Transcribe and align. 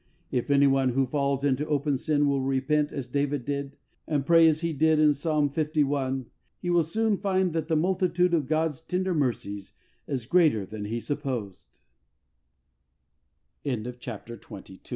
If 0.31 0.49
anyone 0.49 0.89
who 0.89 1.05
falls 1.05 1.43
into 1.43 1.63
open 1.67 1.95
sin 1.95 2.27
will 2.27 2.41
repent 2.41 2.91
as 2.91 3.05
David 3.05 3.45
did, 3.45 3.77
and 4.07 4.25
pray 4.25 4.47
as 4.47 4.61
he 4.61 4.73
did 4.73 4.97
in 4.97 5.13
Psalm 5.13 5.53
li., 5.55 6.25
he 6.59 6.69
will 6.71 6.81
soon 6.81 7.17
find 7.17 7.53
that 7.53 7.67
the 7.67 7.75
multitude 7.75 8.33
of 8.33 8.47
God's 8.47 8.81
tender 8.81 9.13
mercies 9.13 9.73
is 10.07 10.25
greater 10.25 10.65
than 10.65 10.85
he 10.85 10.99
supposed. 10.99 11.77
CHAPTER 13.63 14.37
XXIII. 14.37 14.73
E 14.73 14.79
vilSpeaking. 14.79 14.79